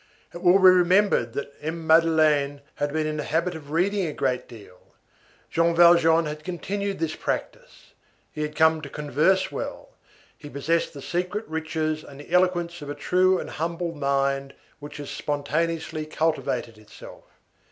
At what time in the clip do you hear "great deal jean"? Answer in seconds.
4.13-5.75